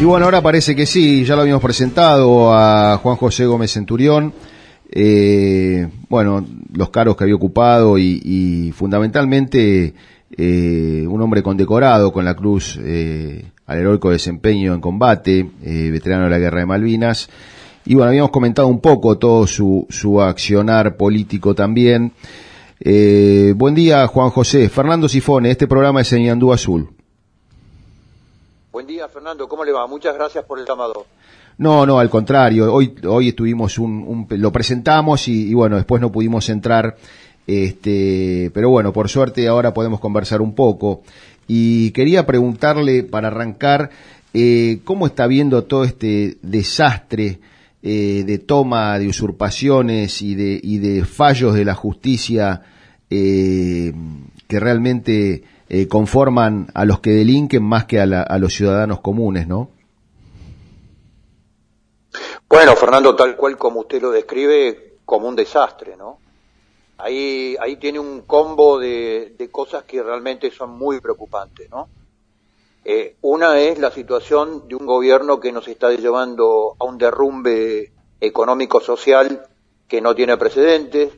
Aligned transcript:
Y 0.00 0.04
bueno, 0.04 0.24
ahora 0.24 0.42
parece 0.42 0.74
que 0.74 0.86
sí, 0.86 1.24
ya 1.24 1.36
lo 1.36 1.42
habíamos 1.42 1.62
presentado 1.62 2.52
a 2.52 2.98
Juan 2.98 3.16
José 3.16 3.46
Gómez 3.46 3.72
Centurión. 3.72 4.32
Eh, 4.90 5.88
bueno, 6.08 6.44
los 6.72 6.90
cargos 6.90 7.16
que 7.16 7.24
había 7.24 7.36
ocupado 7.36 7.96
y, 7.96 8.72
fundamentalmente 8.76 9.94
eh, 10.36 11.06
un 11.08 11.22
hombre 11.22 11.44
condecorado 11.44 12.12
con 12.12 12.24
la 12.24 12.34
cruz 12.34 12.76
eh, 12.82 13.44
al 13.66 13.78
heroico 13.78 14.10
desempeño 14.10 14.74
en 14.74 14.80
combate, 14.80 15.48
veterano 15.62 16.24
de 16.24 16.30
la 16.30 16.38
Guerra 16.38 16.58
de 16.58 16.66
Malvinas. 16.66 17.28
Y 17.86 17.94
bueno, 17.94 18.08
habíamos 18.08 18.32
comentado 18.32 18.66
un 18.66 18.80
poco 18.80 19.16
todo 19.16 19.46
su, 19.46 19.86
su 19.90 20.20
accionar 20.20 20.96
político 20.96 21.54
también. 21.54 22.10
buen 22.80 23.74
día, 23.76 24.08
Juan 24.08 24.30
José. 24.30 24.68
Fernando 24.68 25.08
Sifone, 25.08 25.52
este 25.52 25.68
programa 25.68 26.00
es 26.00 26.08
Señandú 26.08 26.52
Azul. 26.52 26.93
Buen 28.74 28.88
día, 28.88 29.06
Fernando. 29.06 29.46
¿Cómo 29.46 29.64
le 29.64 29.70
va? 29.70 29.86
Muchas 29.86 30.16
gracias 30.16 30.44
por 30.44 30.58
el 30.58 30.66
llamado. 30.66 31.06
No, 31.58 31.86
no, 31.86 32.00
al 32.00 32.10
contrario. 32.10 32.74
Hoy, 32.74 32.92
hoy 33.06 33.28
estuvimos 33.28 33.78
un, 33.78 34.26
lo 34.28 34.50
presentamos 34.50 35.28
y, 35.28 35.54
bueno, 35.54 35.76
después 35.76 36.02
no 36.02 36.10
pudimos 36.10 36.48
entrar. 36.48 36.96
Este, 37.46 38.50
pero 38.52 38.70
bueno, 38.70 38.92
por 38.92 39.08
suerte 39.08 39.46
ahora 39.46 39.72
podemos 39.72 40.00
conversar 40.00 40.42
un 40.42 40.56
poco. 40.56 41.02
Y 41.46 41.92
quería 41.92 42.26
preguntarle 42.26 43.04
para 43.04 43.28
arrancar 43.28 43.90
eh, 44.32 44.80
cómo 44.82 45.06
está 45.06 45.28
viendo 45.28 45.62
todo 45.62 45.84
este 45.84 46.38
desastre 46.42 47.38
eh, 47.80 48.24
de 48.26 48.38
toma 48.38 48.98
de 48.98 49.06
usurpaciones 49.06 50.20
y 50.20 50.34
de, 50.34 50.58
y 50.60 50.78
de 50.78 51.04
fallos 51.04 51.54
de 51.54 51.64
la 51.64 51.76
justicia 51.76 52.62
eh, 53.08 53.92
que 54.48 54.58
realmente 54.58 55.44
eh, 55.68 55.88
conforman 55.88 56.68
a 56.74 56.84
los 56.84 57.00
que 57.00 57.10
delinquen 57.10 57.62
más 57.62 57.86
que 57.86 58.00
a, 58.00 58.06
los 58.38 58.52
ciudadanos 58.52 59.00
comunes, 59.00 59.48
¿no? 59.48 59.70
Bueno, 62.48 62.76
Fernando, 62.76 63.16
tal 63.16 63.34
cual 63.36 63.56
como 63.56 63.80
usted 63.80 64.02
lo 64.02 64.10
describe, 64.10 64.98
como 65.04 65.28
un 65.28 65.34
desastre, 65.34 65.96
¿no? 65.96 66.18
Ahí, 66.98 67.56
ahí 67.60 67.76
tiene 67.76 67.98
un 67.98 68.22
combo 68.22 68.78
de, 68.78 69.48
cosas 69.50 69.84
que 69.84 70.02
realmente 70.02 70.50
son 70.50 70.70
muy 70.70 71.00
preocupantes, 71.00 71.68
¿no? 71.70 71.88
Eh, 72.84 73.16
una 73.22 73.58
es 73.58 73.78
la 73.78 73.90
situación 73.90 74.68
de 74.68 74.74
un 74.74 74.84
gobierno 74.84 75.40
que 75.40 75.50
nos 75.50 75.66
está 75.68 75.90
llevando 75.90 76.76
a 76.78 76.84
un 76.84 76.98
derrumbe 76.98 77.92
económico-social 78.20 79.46
que 79.88 80.02
no 80.02 80.14
tiene 80.14 80.36
precedentes, 80.36 81.10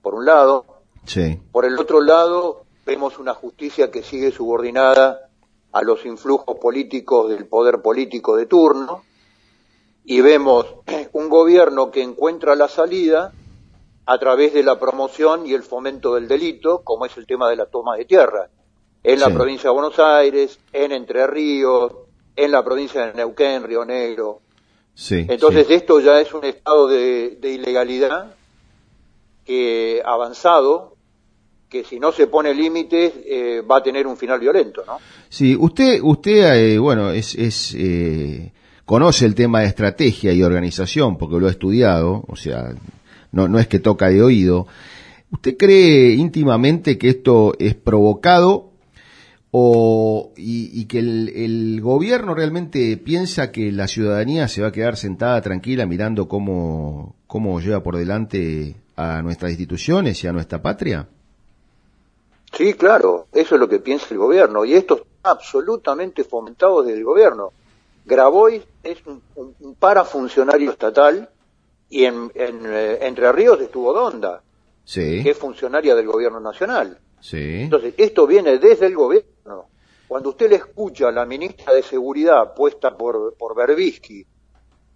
por 0.00 0.14
un 0.14 0.24
lado. 0.24 0.64
Sí. 1.04 1.38
Por 1.52 1.66
el 1.66 1.78
otro 1.78 2.00
lado, 2.00 2.65
vemos 2.86 3.18
una 3.18 3.34
justicia 3.34 3.90
que 3.90 4.04
sigue 4.04 4.30
subordinada 4.30 5.28
a 5.72 5.82
los 5.82 6.06
influjos 6.06 6.56
políticos 6.58 7.28
del 7.28 7.46
poder 7.46 7.82
político 7.82 8.36
de 8.36 8.46
turno 8.46 9.02
y 10.04 10.20
vemos 10.20 10.66
un 11.12 11.28
gobierno 11.28 11.90
que 11.90 12.02
encuentra 12.02 12.54
la 12.54 12.68
salida 12.68 13.32
a 14.06 14.18
través 14.18 14.54
de 14.54 14.62
la 14.62 14.78
promoción 14.78 15.46
y 15.46 15.52
el 15.52 15.64
fomento 15.64 16.14
del 16.14 16.28
delito, 16.28 16.82
como 16.84 17.06
es 17.06 17.16
el 17.16 17.26
tema 17.26 17.50
de 17.50 17.56
la 17.56 17.66
toma 17.66 17.96
de 17.96 18.04
tierra, 18.04 18.48
en 19.02 19.18
la 19.18 19.30
provincia 19.30 19.68
de 19.68 19.74
Buenos 19.74 19.98
Aires, 19.98 20.60
en 20.72 20.92
Entre 20.92 21.26
Ríos, 21.26 21.92
en 22.36 22.52
la 22.52 22.64
provincia 22.64 23.06
de 23.06 23.14
Neuquén, 23.14 23.64
Río 23.64 23.84
Negro. 23.84 24.42
Entonces 25.10 25.68
esto 25.70 25.98
ya 25.98 26.20
es 26.20 26.32
un 26.32 26.44
estado 26.44 26.86
de, 26.86 27.36
de 27.40 27.50
ilegalidad 27.50 28.36
que 29.44 30.02
avanzado 30.04 30.95
que 31.68 31.84
si 31.84 31.98
no 31.98 32.12
se 32.12 32.26
pone 32.26 32.54
límites 32.54 33.12
eh, 33.24 33.62
va 33.68 33.78
a 33.78 33.82
tener 33.82 34.06
un 34.06 34.16
final 34.16 34.38
violento, 34.38 34.82
¿no? 34.86 34.98
Sí, 35.28 35.56
usted, 35.58 36.00
usted 36.02 36.54
eh, 36.54 36.78
bueno, 36.78 37.10
es, 37.10 37.34
es 37.34 37.74
eh, 37.76 38.52
conoce 38.84 39.26
el 39.26 39.34
tema 39.34 39.60
de 39.60 39.66
estrategia 39.66 40.32
y 40.32 40.42
organización 40.42 41.18
porque 41.18 41.40
lo 41.40 41.48
ha 41.48 41.50
estudiado, 41.50 42.24
o 42.28 42.36
sea, 42.36 42.72
no, 43.32 43.48
no 43.48 43.58
es 43.58 43.66
que 43.66 43.80
toca 43.80 44.08
de 44.08 44.22
oído. 44.22 44.66
¿Usted 45.30 45.56
cree 45.56 46.12
íntimamente 46.14 46.96
que 46.98 47.08
esto 47.08 47.54
es 47.58 47.74
provocado 47.74 48.70
o, 49.50 50.32
y, 50.36 50.84
que 50.84 50.98
el, 50.98 51.32
el, 51.34 51.80
gobierno 51.80 52.34
realmente 52.34 52.96
piensa 52.98 53.50
que 53.50 53.72
la 53.72 53.88
ciudadanía 53.88 54.48
se 54.48 54.62
va 54.62 54.68
a 54.68 54.72
quedar 54.72 54.96
sentada 54.96 55.40
tranquila 55.40 55.86
mirando 55.86 56.28
cómo, 56.28 57.16
cómo 57.26 57.58
lleva 57.60 57.82
por 57.82 57.96
delante 57.96 58.76
a 58.96 59.22
nuestras 59.22 59.52
instituciones 59.52 60.22
y 60.22 60.26
a 60.26 60.32
nuestra 60.32 60.62
patria? 60.62 61.08
Sí, 62.52 62.74
claro, 62.74 63.26
eso 63.32 63.54
es 63.54 63.60
lo 63.60 63.68
que 63.68 63.80
piensa 63.80 64.06
el 64.10 64.18
gobierno 64.18 64.64
y 64.64 64.74
esto 64.74 64.96
está 64.96 65.30
absolutamente 65.30 66.24
fomentado 66.24 66.82
desde 66.82 66.98
el 66.98 67.04
gobierno. 67.04 67.52
Grabois 68.04 68.62
es 68.82 68.98
un, 69.04 69.74
parafuncionario 69.78 70.70
estatal 70.70 71.28
y 71.90 72.04
en, 72.04 72.30
eh, 72.34 72.98
Entre 73.02 73.30
Ríos 73.32 73.60
estuvo 73.60 73.92
Donda, 73.92 74.42
que 74.92 75.28
es 75.28 75.36
funcionaria 75.36 75.94
del 75.94 76.06
gobierno 76.06 76.40
nacional. 76.40 76.98
Sí. 77.20 77.62
Entonces, 77.62 77.94
esto 77.96 78.26
viene 78.26 78.58
desde 78.58 78.86
el 78.86 78.94
gobierno. 78.94 79.68
Cuando 80.06 80.30
usted 80.30 80.48
le 80.48 80.56
escucha 80.56 81.08
a 81.08 81.12
la 81.12 81.26
ministra 81.26 81.74
de 81.74 81.82
Seguridad 81.82 82.54
puesta 82.54 82.96
por, 82.96 83.34
por 83.36 83.56
Berbisky 83.56 84.24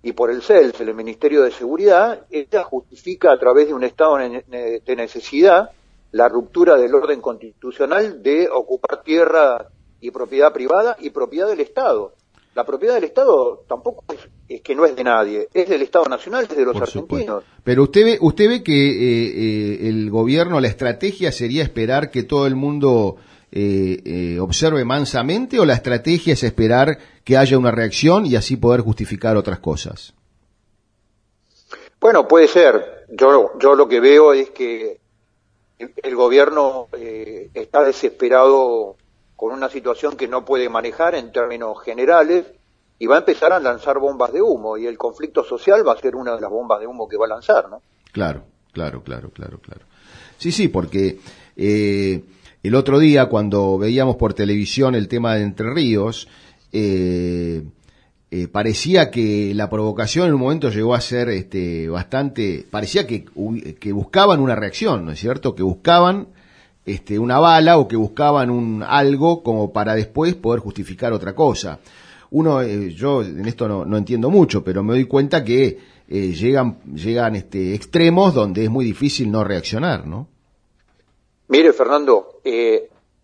y 0.03 0.12
por 0.12 0.31
el 0.31 0.41
CELS, 0.41 0.81
el 0.81 0.94
Ministerio 0.94 1.43
de 1.43 1.50
Seguridad, 1.50 2.27
ella 2.31 2.62
justifica 2.62 3.32
a 3.32 3.38
través 3.38 3.67
de 3.67 3.75
un 3.75 3.82
estado 3.82 4.19
de 4.19 4.97
necesidad 4.97 5.72
la 6.12 6.28
ruptura 6.28 6.76
del 6.76 6.94
orden 6.94 7.21
constitucional 7.21 8.22
de 8.22 8.48
ocupar 8.48 9.03
tierra 9.03 9.69
y 10.00 10.10
propiedad 10.10 10.53
privada 10.53 10.97
y 10.98 11.10
propiedad 11.10 11.48
del 11.48 11.60
Estado. 11.60 12.15
La 12.54 12.65
propiedad 12.65 12.94
del 12.94 13.04
Estado 13.04 13.65
tampoco 13.69 14.04
es, 14.49 14.60
que 14.60 14.75
no 14.75 14.84
es 14.84 14.97
de 14.97 15.04
nadie, 15.04 15.49
es 15.54 15.69
del 15.69 15.82
Estado 15.82 16.06
Nacional, 16.06 16.49
es 16.50 16.56
de 16.56 16.65
los 16.65 16.76
argentinos. 16.76 17.44
Pero 17.62 17.84
usted 17.84 18.04
ve, 18.04 18.19
usted 18.20 18.49
ve 18.49 18.62
que 18.65 18.72
eh, 18.72 19.82
eh, 19.84 19.88
el 19.88 20.10
gobierno, 20.10 20.59
la 20.59 20.66
estrategia 20.66 21.31
sería 21.31 21.62
esperar 21.62 22.10
que 22.10 22.25
todo 22.25 22.49
el 22.49 22.56
mundo 22.56 23.16
eh, 23.53 24.38
observe 24.41 24.84
mansamente 24.84 25.60
o 25.60 25.65
la 25.65 25.75
estrategia 25.75 26.32
es 26.32 26.43
esperar 26.43 26.99
que 27.22 27.37
haya 27.37 27.56
una 27.56 27.70
reacción 27.70 28.26
y 28.26 28.34
así 28.34 28.56
poder 28.56 28.81
justificar 28.81 29.37
otras 29.37 29.60
cosas. 29.60 30.15
Bueno, 32.00 32.26
puede 32.26 32.49
ser. 32.49 33.06
Yo, 33.10 33.59
yo 33.60 33.75
lo 33.75 33.87
que 33.88 34.00
veo 34.00 34.32
es 34.32 34.50
que 34.50 35.00
el 36.03 36.17
gobierno 36.17 36.89
eh, 36.93 37.51
está 37.55 37.83
desesperado 37.83 38.97
con 39.37 39.53
una 39.53 39.69
situación 39.69 40.17
que 40.17 40.29
no 40.29 40.45
puede 40.45 40.69
manejar 40.69 41.15
en 41.15 41.33
términos 41.33 41.83
generales 41.83 42.47
y 42.99 43.07
va 43.07 43.17
a 43.17 43.21
empezar 43.21 43.53
a 43.53 43.59
lanzar 43.59 43.99
bombas 43.99 44.33
de 44.33 44.43
humo 44.43 44.77
y 44.77 44.87
el 44.87 44.99
conflicto 44.99 45.43
social 45.43 45.87
va 45.87 45.95
a 45.95 45.99
ser 45.99 46.15
una 46.15 46.35
de 46.35 46.41
las 46.43 46.51
bombas 46.51 46.81
de 46.81 46.87
humo 46.87 47.09
que 47.09 47.17
va 47.17 47.25
a 47.25 47.31
lanzar, 47.31 47.71
¿no? 47.71 47.81
Claro, 48.13 48.45
claro, 48.73 49.03
claro, 49.03 49.31
claro, 49.31 49.59
claro. 49.59 49.87
Sí, 50.37 50.53
sí, 50.53 50.69
porque 50.69 51.19
eh, 51.57 52.23
el 52.62 52.75
otro 52.75 52.99
día 52.99 53.31
cuando 53.31 53.79
veíamos 53.79 54.17
por 54.17 54.35
televisión 54.35 54.95
el 54.95 55.09
tema 55.09 55.35
de 55.35 55.43
Entre 55.43 55.73
Ríos, 55.73 56.29
eh, 56.73 57.62
eh, 58.33 58.47
parecía 58.47 59.11
que 59.11 59.53
la 59.57 59.69
provocación 59.69 60.29
en 60.29 60.35
un 60.35 60.41
momento 60.41 60.71
llegó 60.71 60.95
a 60.95 61.01
ser 61.01 61.31
este, 61.31 61.89
bastante, 61.89 62.65
parecía 62.71 63.05
que, 63.05 63.25
buscaban 63.93 64.39
una 64.39 64.55
reacción, 64.55 65.05
¿no 65.05 65.11
es 65.11 65.19
cierto? 65.19 65.57
Que 65.57 65.65
buscaban 65.65 66.29
este, 66.87 67.19
una 67.19 67.41
bala 67.41 67.77
o 67.79 67.89
que 67.89 67.97
buscaban 67.97 68.51
un 68.51 68.85
algo 68.87 69.43
como 69.43 69.73
para 69.73 69.97
después 69.97 70.37
poder 70.37 70.61
justificar 70.61 71.13
otra 71.13 71.35
cosa. 71.35 71.81
Uno, 72.31 72.63
eh, 72.63 72.91
yo 72.91 73.23
en 73.23 73.47
esto 73.47 73.67
no, 73.67 73.85
no, 73.85 73.97
entiendo 73.97 74.31
mucho, 74.31 74.62
pero 74.62 74.85
me 74.85 74.93
doy 74.95 75.07
cuenta 75.07 75.43
que 75.43 75.81
eh, 76.07 76.33
llegan, 76.33 76.79
llegan 76.95 77.35
este, 77.35 77.75
extremos 77.75 78.33
donde 78.33 78.62
es 78.62 78.71
muy 78.71 78.85
difícil 78.85 79.29
no 79.29 79.43
reaccionar, 79.43 80.07
¿no? 80.07 80.29
Mire, 81.49 81.73
Fernando, 81.73 82.41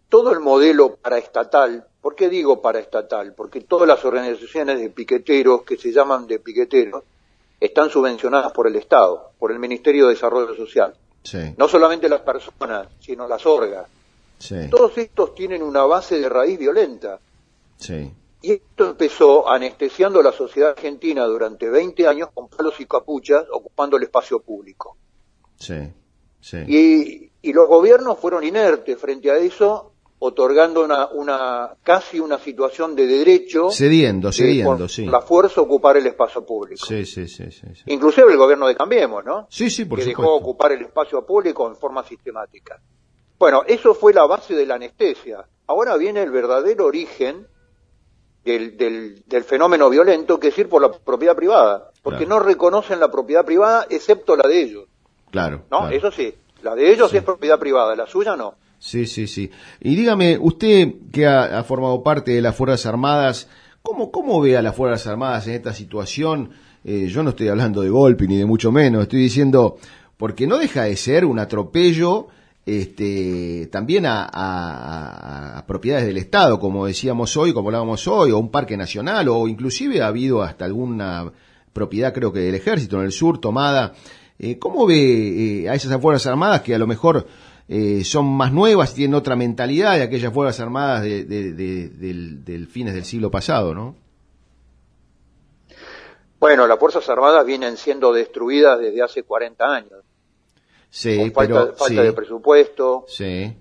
todo 0.08 0.32
el 0.32 0.40
modelo 0.40 0.96
paraestatal 0.96 1.86
¿Por 2.06 2.14
qué 2.14 2.28
digo 2.28 2.62
paraestatal? 2.62 3.34
Porque 3.34 3.62
todas 3.62 3.88
las 3.88 4.04
organizaciones 4.04 4.78
de 4.78 4.90
piqueteros 4.90 5.64
que 5.64 5.76
se 5.76 5.90
llaman 5.90 6.28
de 6.28 6.38
piqueteros 6.38 7.02
están 7.58 7.90
subvencionadas 7.90 8.52
por 8.52 8.68
el 8.68 8.76
Estado, 8.76 9.32
por 9.40 9.50
el 9.50 9.58
Ministerio 9.58 10.06
de 10.06 10.14
Desarrollo 10.14 10.54
Social. 10.54 10.94
No 11.58 11.66
solamente 11.66 12.08
las 12.08 12.20
personas, 12.20 12.86
sino 13.00 13.26
las 13.26 13.44
orgas. 13.44 13.88
Todos 14.70 14.96
estos 14.98 15.34
tienen 15.34 15.64
una 15.64 15.82
base 15.82 16.20
de 16.20 16.28
raíz 16.28 16.56
violenta. 16.56 17.18
Y 18.40 18.52
esto 18.52 18.90
empezó 18.90 19.50
anestesiando 19.50 20.20
a 20.20 20.22
la 20.22 20.30
sociedad 20.30 20.70
argentina 20.70 21.24
durante 21.24 21.68
20 21.68 22.06
años 22.06 22.28
con 22.32 22.46
palos 22.46 22.78
y 22.78 22.86
capuchas 22.86 23.46
ocupando 23.50 23.96
el 23.96 24.04
espacio 24.04 24.38
público. 24.38 24.96
Y, 26.68 27.32
y 27.42 27.52
los 27.52 27.66
gobiernos 27.66 28.16
fueron 28.20 28.44
inertes 28.44 28.96
frente 28.96 29.28
a 29.28 29.38
eso 29.38 29.94
otorgando 30.18 30.84
una, 30.84 31.08
una 31.08 31.74
casi 31.82 32.18
una 32.18 32.38
situación 32.38 32.94
de 32.94 33.06
derecho 33.06 33.70
cediendo 33.70 34.32
cediendo 34.32 34.88
sí. 34.88 35.04
la 35.06 35.20
fuerza 35.20 35.60
ocupar 35.60 35.96
el 35.96 36.06
espacio 36.06 36.44
público. 36.44 36.86
Sí 36.86 37.04
sí 37.04 37.28
sí, 37.28 37.50
sí, 37.50 37.66
inclusive 37.86 38.32
el 38.32 38.38
gobierno 38.38 38.66
de 38.66 38.74
Cambiemos 38.74 39.24
no 39.24 39.46
sí 39.50 39.68
sí 39.68 39.84
por 39.84 39.98
que 39.98 40.06
dejó 40.06 40.34
ocupar 40.34 40.72
el 40.72 40.82
espacio 40.82 41.24
público 41.26 41.68
en 41.68 41.76
forma 41.76 42.02
sistemática. 42.04 42.80
Bueno 43.38 43.62
eso 43.66 43.94
fue 43.94 44.14
la 44.14 44.26
base 44.26 44.54
de 44.54 44.64
la 44.64 44.76
anestesia. 44.76 45.44
Ahora 45.66 45.96
viene 45.96 46.22
el 46.22 46.30
verdadero 46.30 46.86
origen 46.86 47.46
del, 48.46 49.24
del, 49.26 49.44
fenómeno 49.44 49.90
violento 49.90 50.38
que 50.38 50.48
es 50.48 50.58
ir 50.58 50.68
por 50.68 50.80
la 50.80 50.92
propiedad 50.92 51.34
privada, 51.34 51.90
porque 52.00 52.26
no 52.26 52.38
reconocen 52.38 53.00
la 53.00 53.10
propiedad 53.10 53.44
privada 53.44 53.86
excepto 53.90 54.36
la 54.36 54.48
de 54.48 54.62
ellos. 54.62 54.84
Claro. 55.32 55.64
¿No? 55.68 55.88
Eso 55.88 56.12
sí, 56.12 56.32
la 56.62 56.76
de 56.76 56.92
ellos 56.92 57.12
es 57.12 57.24
propiedad 57.24 57.58
privada, 57.58 57.96
la 57.96 58.06
suya 58.06 58.36
no. 58.36 58.54
Sí, 58.86 59.04
sí, 59.08 59.26
sí. 59.26 59.50
Y 59.80 59.96
dígame, 59.96 60.38
usted 60.38 60.94
que 61.10 61.26
ha, 61.26 61.64
formado 61.64 62.04
parte 62.04 62.30
de 62.30 62.40
las 62.40 62.54
Fuerzas 62.54 62.86
Armadas, 62.86 63.48
¿cómo, 63.82 64.12
cómo 64.12 64.40
ve 64.40 64.56
a 64.56 64.62
las 64.62 64.76
Fuerzas 64.76 65.08
Armadas 65.08 65.48
en 65.48 65.54
esta 65.54 65.74
situación? 65.74 66.50
Eh, 66.84 67.08
yo 67.08 67.24
no 67.24 67.30
estoy 67.30 67.48
hablando 67.48 67.82
de 67.82 67.88
golpe 67.88 68.28
ni 68.28 68.36
de 68.36 68.46
mucho 68.46 68.70
menos, 68.70 69.02
estoy 69.02 69.18
diciendo, 69.18 69.78
porque 70.16 70.46
no 70.46 70.56
deja 70.56 70.84
de 70.84 70.94
ser 70.94 71.24
un 71.24 71.40
atropello 71.40 72.28
este, 72.64 73.68
también 73.72 74.04
a, 74.06 75.64
propiedades 75.66 76.06
del 76.06 76.18
Estado, 76.18 76.60
como 76.60 76.86
decíamos 76.86 77.36
hoy, 77.36 77.52
como 77.52 77.70
hablábamos 77.70 78.06
hoy, 78.06 78.30
o 78.30 78.38
un 78.38 78.52
parque 78.52 78.76
nacional, 78.76 79.28
o 79.28 79.48
inclusive 79.48 80.00
ha 80.00 80.06
habido 80.06 80.44
hasta 80.44 80.64
alguna 80.64 81.32
propiedad, 81.72 82.14
creo 82.14 82.32
que 82.32 82.38
del 82.38 82.54
ejército 82.54 83.00
en 83.00 83.06
el 83.06 83.12
sur, 83.12 83.40
tomada. 83.40 83.94
Eh, 84.38 84.60
¿Cómo 84.60 84.86
ve 84.86 85.62
eh, 85.64 85.68
a 85.68 85.74
esas 85.74 86.00
Fuerzas 86.00 86.28
Armadas 86.28 86.60
que 86.60 86.72
a 86.72 86.78
lo 86.78 86.86
mejor 86.86 87.26
eh, 87.68 88.04
son 88.04 88.26
más 88.26 88.52
nuevas, 88.52 88.94
tienen 88.94 89.14
otra 89.14 89.34
mentalidad 89.34 89.96
de 89.96 90.02
aquellas 90.02 90.32
Fuerzas 90.32 90.60
Armadas 90.60 91.02
de, 91.02 91.24
del, 91.24 92.68
fines 92.68 92.94
del 92.94 93.04
siglo 93.04 93.30
pasado, 93.30 93.74
¿no? 93.74 93.96
Bueno, 96.38 96.66
las 96.66 96.78
Fuerzas 96.78 97.08
Armadas 97.08 97.44
vienen 97.44 97.76
siendo 97.76 98.12
destruidas 98.12 98.78
desde 98.78 99.02
hace 99.02 99.22
40 99.24 99.64
años. 99.64 100.04
Sí, 100.90 101.30
falta, 101.30 101.72
falta 101.74 102.02
de 102.02 102.12
presupuesto, 102.12 103.04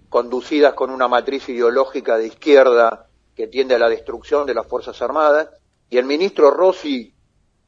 conducidas 0.09 0.73
con 0.75 0.91
una 0.91 1.07
matriz 1.07 1.49
ideológica 1.49 2.17
de 2.17 2.27
izquierda 2.27 3.07
que 3.35 3.47
tiende 3.47 3.75
a 3.75 3.79
la 3.79 3.89
destrucción 3.89 4.45
de 4.45 4.53
las 4.53 4.67
Fuerzas 4.67 5.01
Armadas, 5.01 5.49
y 5.89 5.97
el 5.97 6.05
ministro 6.05 6.51
Rossi 6.51 7.13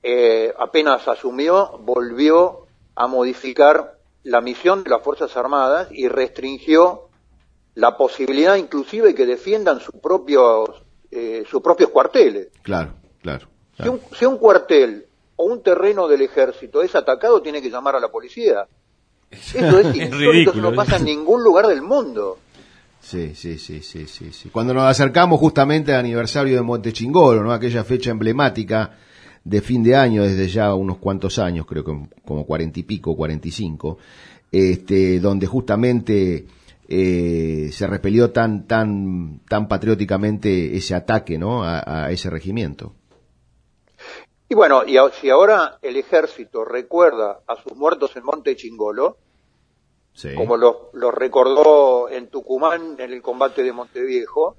eh, 0.04 0.54
apenas 0.58 1.08
asumió, 1.08 1.80
volvió 1.80 2.68
a 2.96 3.08
modificar 3.08 3.97
la 4.28 4.42
misión 4.42 4.84
de 4.84 4.90
las 4.90 5.02
Fuerzas 5.02 5.36
Armadas 5.38 5.88
y 5.92 6.10
restringió 6.10 7.08
la 7.76 7.96
posibilidad 7.96 8.56
inclusive 8.56 9.16
que 9.16 9.26
defiendan 9.26 9.80
sus 9.80 9.96
propios, 9.96 10.70
eh, 11.10 11.46
sus 11.50 11.62
propios 11.62 11.90
cuarteles. 11.92 12.50
Claro, 12.62 12.96
claro. 13.22 13.48
Si, 13.82 13.88
un, 13.88 14.02
si 14.18 14.26
un 14.26 14.38
cuartel 14.38 15.06
o 15.38 15.46
un 15.46 15.64
terreno 15.64 16.10
del 16.10 16.24
ejército 16.24 16.82
es 16.82 16.94
atacado, 16.96 17.42
tiene 17.42 17.62
que 17.62 17.70
llamar 17.70 17.96
a 17.96 18.02
la 18.02 18.10
policía. 18.10 18.68
Eso 19.32 19.80
es, 19.80 19.96
insólito, 19.96 20.54
no 20.56 20.74
pasa 20.74 20.98
en 20.98 21.06
ningún 21.06 21.42
lugar 21.42 21.68
del 21.68 21.82
mundo. 21.82 22.40
Sí, 23.00 23.34
sí, 23.34 23.58
sí, 23.58 23.82
sí, 23.82 24.08
sí, 24.08 24.50
Cuando 24.50 24.74
nos 24.74 24.84
acercamos 24.84 25.40
justamente 25.40 25.94
al 25.94 26.00
aniversario 26.00 26.56
de 26.56 26.62
Montechingolo, 26.62 27.44
¿no? 27.44 27.54
Aquella 27.54 27.86
fecha 27.86 28.12
emblemática 28.12 28.98
de 29.48 29.62
fin 29.62 29.82
de 29.82 29.96
año 29.96 30.24
desde 30.24 30.48
ya 30.50 30.74
unos 30.74 30.98
cuantos 30.98 31.40
años, 31.40 31.66
creo 31.66 31.84
que 31.84 31.94
como 32.26 32.46
cuarenta 32.46 32.80
y 32.80 32.84
pico, 32.84 33.16
cuarenta 33.16 33.48
y 33.48 33.52
cinco, 33.52 33.98
este, 34.52 35.20
donde 35.20 35.48
justamente 35.48 36.46
eh, 36.90 37.70
se 37.72 37.88
repelió 37.88 38.32
tan, 38.32 38.68
tan, 38.68 39.40
tan 39.48 39.68
patrióticamente 39.70 40.76
ese 40.76 40.96
ataque, 40.96 41.38
¿no? 41.38 41.64
A, 41.64 42.12
ese 42.12 42.30
regimiento. 42.30 42.94
Y 44.50 44.56
bueno, 44.56 44.84
y 44.86 44.98
si 45.20 45.30
ahora 45.30 45.80
el 45.82 45.96
ejército 45.96 46.66
recuerda 46.66 47.40
a 47.48 47.56
sus 47.62 47.76
muertos 47.76 48.16
en 48.16 48.24
Monte 48.24 48.56
Chingolo, 48.56 49.18
como 50.36 50.58
los 50.58 50.76
lo 50.94 51.12
recordó 51.12 52.10
en 52.10 52.28
Tucumán 52.28 52.96
en 52.98 53.14
el 53.14 53.22
combate 53.22 53.64
de 53.64 53.72
Monteviejo, 53.72 54.58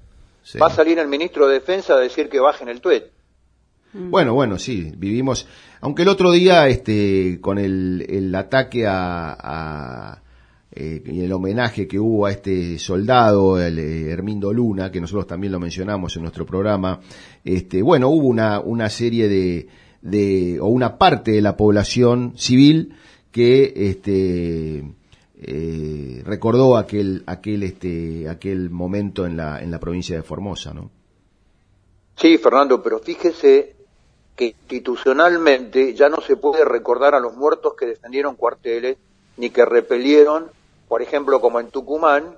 va 0.59 0.67
a 0.67 0.69
salir 0.69 0.97
el 0.99 1.07
ministro 1.07 1.47
de 1.47 1.55
Defensa 1.55 1.93
a 1.95 1.99
decir 1.99 2.29
que 2.29 2.39
bajen 2.39 2.69
el 2.69 2.81
tuet. 2.81 3.11
Mm. 3.93 4.11
Bueno, 4.11 4.33
bueno, 4.33 4.59
sí, 4.59 4.91
vivimos, 4.97 5.47
aunque 5.81 6.03
el 6.03 6.09
otro 6.09 6.31
día, 6.31 6.67
este, 6.67 7.39
con 7.41 7.57
el, 7.57 8.05
el 8.07 8.33
ataque 8.35 8.85
a, 8.87 10.21
eh, 10.71 11.01
y 11.05 11.21
el 11.21 11.31
homenaje 11.31 11.87
que 11.87 11.99
hubo 11.99 12.27
a 12.27 12.31
este 12.31 12.77
soldado, 12.77 13.59
el 13.59 13.79
eh, 13.79 14.11
Hermindo 14.11 14.53
Luna, 14.53 14.91
que 14.91 15.01
nosotros 15.01 15.25
también 15.25 15.51
lo 15.51 15.59
mencionamos 15.59 16.15
en 16.15 16.21
nuestro 16.21 16.45
programa, 16.45 16.99
este, 17.43 17.81
bueno, 17.81 18.09
hubo 18.09 18.27
una, 18.27 18.59
una 18.59 18.89
serie 18.89 19.27
de, 19.27 19.67
de, 20.01 20.59
o 20.59 20.67
una 20.67 20.97
parte 20.97 21.31
de 21.31 21.41
la 21.41 21.57
población 21.57 22.33
civil 22.37 22.93
que, 23.31 23.73
este, 23.75 24.83
eh, 25.41 26.21
recordó 26.23 26.77
aquel, 26.77 27.23
aquel, 27.25 27.63
este, 27.63 28.29
aquel 28.29 28.69
momento 28.69 29.25
en 29.25 29.37
la, 29.37 29.61
en 29.61 29.71
la 29.71 29.79
provincia 29.79 30.15
de 30.15 30.21
Formosa, 30.21 30.73
¿no? 30.73 30.91
Sí, 32.15 32.37
Fernando, 32.37 32.83
pero 32.83 32.99
fíjese 32.99 33.78
que 34.39 34.55
institucionalmente 34.69 35.93
ya 35.93 36.07
no 36.07 36.21
se 36.21 36.37
puede 36.37 36.63
recordar 36.63 37.13
a 37.13 37.19
los 37.19 37.35
muertos 37.35 37.73
que 37.77 37.85
defendieron 37.85 38.37
cuarteles 38.37 38.97
ni 39.35 39.49
que 39.49 39.65
repelieron, 39.65 40.49
por 40.87 41.01
ejemplo, 41.01 41.41
como 41.41 41.59
en 41.59 41.67
Tucumán, 41.67 42.37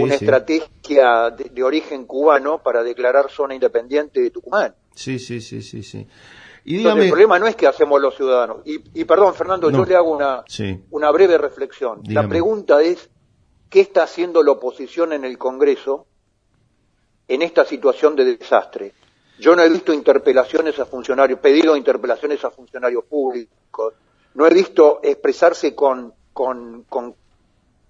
una 0.00 0.14
estrategia 0.16 1.30
de, 1.30 1.62
origen 1.62 2.04
cubano 2.04 2.58
para 2.58 2.82
declarar 2.82 3.30
zona 3.30 3.54
independiente 3.54 4.20
de 4.20 4.30
Tucumán. 4.30 4.74
Sí, 4.94 5.18
sí, 5.18 5.40
sí, 5.40 5.62
sí, 5.62 5.82
sí. 5.82 6.06
Y 6.66 6.86
el 6.86 7.08
problema 7.08 7.38
no 7.38 7.46
es 7.46 7.56
que 7.56 7.66
hacemos 7.66 8.02
los 8.02 8.14
ciudadanos. 8.14 8.58
Y, 8.66 9.04
perdón, 9.06 9.34
Fernando, 9.34 9.70
yo 9.70 9.82
le 9.86 9.96
hago 9.96 10.14
una, 10.14 10.44
una 10.90 11.10
breve 11.10 11.38
reflexión. 11.38 12.02
La 12.06 12.28
pregunta 12.28 12.82
es, 12.82 13.08
¿qué 13.70 13.80
está 13.80 14.02
haciendo 14.02 14.42
la 14.42 14.52
oposición 14.52 15.14
en 15.14 15.24
el 15.24 15.38
Congreso 15.38 16.06
en 17.28 17.40
esta 17.40 17.64
situación 17.64 18.14
de 18.14 18.36
desastre? 18.36 18.92
Yo 19.38 19.56
no 19.56 19.62
he 19.62 19.68
visto 19.68 19.92
interpelaciones 19.92 20.78
a 20.78 20.86
funcionarios, 20.86 21.40
pedido 21.40 21.76
interpelaciones 21.76 22.44
a 22.44 22.50
funcionarios 22.50 23.04
públicos, 23.04 23.94
no 24.34 24.46
he 24.46 24.54
visto 24.54 25.00
expresarse 25.02 25.74
con, 25.74 26.12
con, 26.32 26.84
con, 26.84 27.14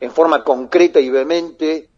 en 0.00 0.10
forma 0.10 0.42
concreta 0.44 1.00
y 1.00 1.10
vehemente 1.10 1.88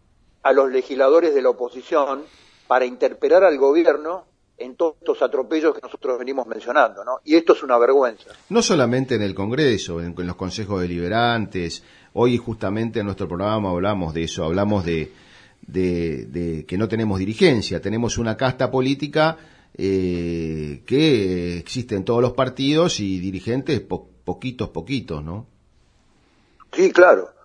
a 0.43 0.53
los 0.53 0.71
legisladores 0.71 1.35
de 1.35 1.43
la 1.43 1.51
oposición 1.51 2.23
para 2.67 2.85
interpelar 2.85 3.45
al 3.45 3.59
gobierno 3.59 4.25
en 4.59 4.75
todos 4.75 4.95
estos 5.01 5.23
atropellos 5.23 5.75
que 5.75 5.81
nosotros 5.83 6.19
venimos 6.19 6.47
mencionando, 6.47 7.05
¿no? 7.05 7.19
Y 7.25 7.37
esto 7.37 7.53
es 7.53 7.63
una 7.63 7.77
vergüenza. 7.79 8.31
No 8.49 8.63
solamente 8.63 9.17
en 9.17 9.23
el 9.23 9.35
Congreso, 9.35 10.01
en, 10.01 10.15
en 10.17 10.27
los 10.27 10.37
consejos 10.37 10.81
deliberantes, 10.81 11.83
hoy 12.15 12.39
justamente 12.39 13.01
en 13.01 13.07
nuestro 13.07 13.29
programa 13.29 13.71
hablamos 13.71 14.15
de 14.15 14.25
eso, 14.25 14.45
hablamos 14.45 14.85
de, 14.87 15.13
de, 15.67 16.64
que 16.67 16.79
no 16.79 16.88
tenemos 16.88 17.19
dirigencia, 17.19 17.81
tenemos 17.81 18.19
una 18.19 18.37
casta 18.37 18.70
política 18.70 19.37
eh, 19.75 20.82
que 20.87 21.58
existe 21.58 21.94
en 21.97 22.05
todos 22.05 22.23
los 22.23 22.32
partidos 22.32 23.00
y 23.00 23.19
dirigentes 23.19 23.81
poquitos, 23.81 24.71
poquitos, 24.71 25.23
¿no? 25.23 25.47
Sí, 26.73 26.90
claro. 26.92 27.36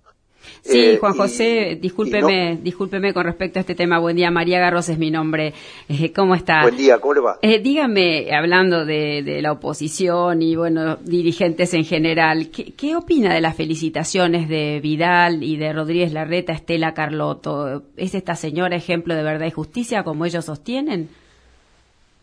Sí, 0.62 0.78
eh, 0.78 0.98
Juan 0.98 1.14
José, 1.14 1.78
discúlpeme, 1.80 2.58
discúlpeme 2.62 3.12
con 3.12 3.24
respecto 3.24 3.58
a 3.58 3.60
este 3.60 3.74
tema. 3.74 3.98
Buen 3.98 4.16
día, 4.16 4.30
María 4.30 4.60
Garros 4.60 4.88
es 4.88 4.98
mi 4.98 5.10
nombre. 5.10 5.54
Eh, 5.88 6.12
¿Cómo 6.12 6.34
está? 6.34 6.62
Buen 6.62 6.76
día, 6.76 6.98
¿cómo 6.98 7.14
le 7.14 7.20
va? 7.20 7.38
dígame, 7.42 8.34
hablando 8.34 8.84
de, 8.84 9.40
la 9.42 9.52
oposición 9.52 10.42
y, 10.42 10.54
bueno, 10.54 10.96
dirigentes 10.96 11.74
en 11.74 11.84
general, 11.84 12.50
¿qué, 12.50 12.96
opina 12.96 13.34
de 13.34 13.40
las 13.40 13.56
felicitaciones 13.56 14.48
de 14.48 14.80
Vidal 14.80 15.42
y 15.42 15.56
de 15.56 15.72
Rodríguez 15.72 16.12
Larreta, 16.12 16.52
Estela 16.52 16.94
Carlotto? 16.94 17.82
¿Es 17.96 18.14
esta 18.14 18.36
señora 18.36 18.76
ejemplo 18.76 19.14
de 19.14 19.22
verdad 19.22 19.46
y 19.46 19.50
justicia, 19.50 20.04
como 20.04 20.24
ellos 20.24 20.44
sostienen? 20.44 21.08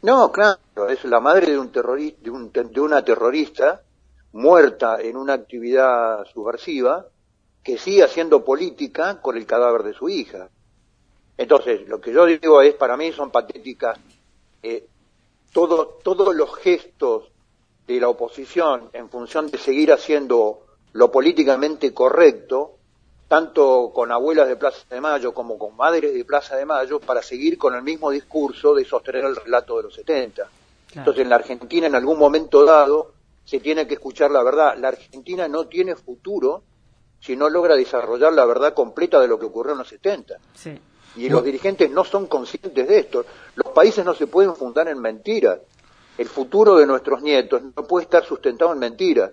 No, 0.01 0.31
claro, 0.31 0.59
es 0.89 1.03
la 1.03 1.19
madre 1.19 1.51
de, 1.51 1.59
un 1.59 1.71
terrorista, 1.71 2.19
de, 2.23 2.63
de 2.63 2.79
una 2.79 3.03
terrorista 3.03 3.81
muerta 4.31 5.01
en 5.01 5.17
una 5.17 5.33
actividad 5.33 6.25
subversiva 6.33 7.05
que 7.63 7.77
sigue 7.77 8.03
haciendo 8.03 8.43
política 8.43 9.21
con 9.21 9.37
el 9.37 9.45
cadáver 9.45 9.83
de 9.83 9.93
su 9.93 10.09
hija. 10.09 10.49
Entonces, 11.37 11.87
lo 11.87 12.01
que 12.01 12.11
yo 12.11 12.25
digo 12.25 12.61
es, 12.61 12.73
para 12.75 12.97
mí 12.97 13.11
son 13.11 13.31
patéticas 13.31 13.97
eh, 14.61 14.85
todos 15.53 16.35
los 16.35 16.55
gestos 16.57 17.29
de 17.87 17.99
la 17.99 18.09
oposición 18.09 18.89
en 18.93 19.09
función 19.09 19.49
de 19.49 19.57
seguir 19.57 19.91
haciendo 19.91 20.61
lo 20.93 21.11
políticamente 21.11 21.93
correcto, 21.93 22.75
tanto 23.27 23.91
con 23.93 24.11
abuelas 24.11 24.47
de 24.47 24.55
Plaza 24.55 24.79
de 24.89 25.01
Mayo 25.01 25.33
como 25.33 25.57
con 25.57 25.75
madres 25.75 26.13
de 26.13 26.25
Plaza 26.25 26.55
de 26.55 26.65
Mayo, 26.65 26.99
para 26.99 27.21
seguir 27.21 27.57
con 27.57 27.75
el 27.75 27.83
mismo 27.83 28.11
discurso 28.11 28.73
de 28.73 28.85
sostener 28.85 29.25
el 29.25 29.35
relato 29.35 29.77
de 29.77 29.83
los 29.83 29.93
70. 29.95 30.47
Entonces, 30.95 31.23
en 31.23 31.29
la 31.29 31.35
Argentina, 31.35 31.87
en 31.87 31.95
algún 31.95 32.17
momento 32.17 32.65
dado, 32.65 33.13
se 33.45 33.59
tiene 33.59 33.87
que 33.87 33.95
escuchar 33.95 34.31
la 34.31 34.43
verdad. 34.43 34.75
La 34.77 34.89
Argentina 34.89 35.47
no 35.47 35.67
tiene 35.67 35.95
futuro 35.95 36.63
si 37.19 37.35
no 37.35 37.49
logra 37.49 37.75
desarrollar 37.75 38.33
la 38.33 38.45
verdad 38.45 38.73
completa 38.73 39.19
de 39.19 39.27
lo 39.27 39.39
que 39.39 39.45
ocurrió 39.45 39.73
en 39.73 39.79
los 39.79 39.89
70. 39.89 40.35
Y 41.15 41.29
los 41.29 41.43
dirigentes 41.43 41.89
no 41.89 42.03
son 42.03 42.27
conscientes 42.27 42.87
de 42.87 42.99
esto. 42.99 43.25
Los 43.55 43.73
países 43.73 44.05
no 44.05 44.13
se 44.13 44.27
pueden 44.27 44.55
fundar 44.55 44.87
en 44.87 44.99
mentiras. 44.99 45.59
El 46.17 46.27
futuro 46.27 46.75
de 46.75 46.85
nuestros 46.85 47.21
nietos 47.21 47.61
no 47.75 47.83
puede 47.83 48.03
estar 48.03 48.23
sustentado 48.23 48.73
en 48.73 48.79
mentiras. 48.79 49.31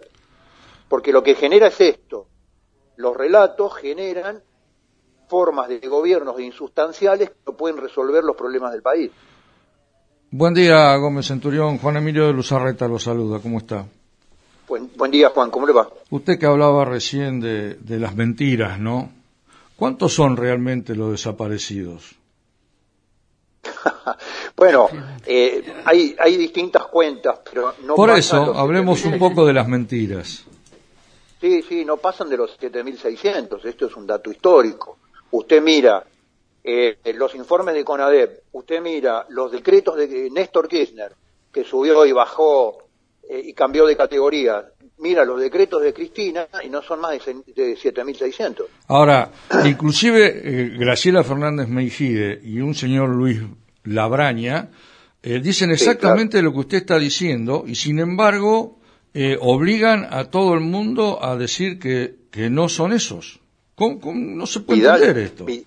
Porque 0.89 1.13
lo 1.13 1.23
que 1.23 1.35
genera 1.35 1.69
es 1.69 1.81
esto. 1.81 2.27
Los 2.97 3.17
relatos 3.17 3.75
generan 3.77 4.43
formas 5.29 5.69
de 5.69 5.79
gobiernos 5.81 6.41
insustanciales 6.41 7.31
que 7.31 7.37
no 7.47 7.57
pueden 7.57 7.77
resolver 7.77 8.25
los 8.25 8.37
problemas 8.37 8.73
del 8.73 8.83
país. 8.83 9.11
Buen 10.31 10.55
día, 10.55 10.97
Gómez 10.97 11.27
Centurión. 11.27 11.79
Juan 11.79 11.97
Emilio 11.97 12.27
de 12.27 12.33
Luzarreta 12.33 12.89
lo 12.89 12.99
saluda. 12.99 13.39
¿Cómo 13.41 13.59
está? 13.59 13.87
Buen, 14.69 14.91
buen 14.97 15.11
día, 15.11 15.31
Juan. 15.31 15.51
¿Cómo 15.51 15.67
le 15.67 15.73
va? 15.73 15.89
Usted 16.11 16.39
que 16.39 16.47
hablaba 16.47 16.85
recién 16.85 17.41
de, 17.41 17.75
de 17.75 17.99
las 17.99 18.17
mentiras, 18.17 18.79
¿no? 18.81 19.11
¿Cuántos 19.77 20.13
son 20.15 20.37
realmente 20.37 20.95
los 20.95 21.13
desaparecidos? 21.13 22.17
bueno, 24.57 24.89
eh, 25.25 25.63
hay, 25.85 26.17
hay 26.19 26.37
distintas 26.37 26.87
cuentas, 26.87 27.41
pero 27.49 27.75
no 27.85 27.95
Por 27.95 28.11
eso, 28.11 28.55
hablemos 28.55 29.05
7.000. 29.05 29.13
un 29.13 29.19
poco 29.19 29.47
de 29.47 29.53
las 29.53 29.69
mentiras. 29.69 30.45
Sí, 31.41 31.63
sí, 31.63 31.85
no 31.85 31.99
pasan 31.99 32.29
de 32.31 32.37
los 32.39 32.59
7.600. 32.59 33.65
Esto 33.65 33.87
es 33.87 33.97
un 33.97 34.07
dato 34.07 34.31
histórico. 34.31 34.99
Usted 35.31 35.61
mira 35.63 36.03
eh, 36.65 36.99
los 37.15 37.35
informes 37.35 37.75
de 37.75 37.85
CONADEP, 37.85 38.45
usted 38.53 38.81
mira 38.81 39.27
los 39.29 39.53
decretos 39.53 39.97
de 39.97 40.31
Néstor 40.31 40.69
Kirchner, 40.69 41.13
que 41.53 41.63
subió 41.65 42.07
y 42.07 42.13
bajó 42.13 42.79
eh, 43.29 43.41
y 43.45 43.53
cambió 43.55 43.87
de 43.87 43.97
categoría. 43.97 44.65
Mira 44.99 45.25
los 45.25 45.41
decretos 45.41 45.83
de 45.83 45.93
Cristina 45.93 46.47
y 46.65 46.69
no 46.71 46.81
son 46.83 47.01
más 47.01 47.13
de, 47.13 47.21
se- 47.21 47.35
de 47.55 47.77
7.600. 47.77 48.65
Ahora, 48.89 49.31
inclusive 49.67 50.41
eh, 50.45 50.77
Graciela 50.79 51.23
Fernández 51.23 51.69
Meijide 51.69 52.41
y 52.43 52.61
un 52.61 52.75
señor 52.75 53.11
Luis 53.11 53.41
Labraña 53.85 54.71
eh, 55.23 55.41
dicen 55.41 55.69
Sí, 55.69 55.75
exactamente 55.75 56.41
lo 56.43 56.53
que 56.53 56.59
usted 56.61 56.79
está 56.79 56.99
diciendo 56.99 57.65
y 57.67 57.75
sin 57.75 57.99
embargo 57.99 58.79
obligan 59.41 60.07
a 60.11 60.31
todo 60.31 60.53
el 60.53 60.61
mundo 60.61 61.25
a 61.25 61.37
decir 61.37 61.79
que, 61.79 62.17
que 62.31 62.51
no 62.51 62.69
son 62.69 62.93
esos. 62.93 63.41
¿Cómo, 63.75 63.99
cómo 63.99 64.21
no 64.37 64.47
se 64.47 64.61
puede 64.61 64.81
entender 65.07 65.17
esto? 65.25 65.45
Vi- 65.47 65.65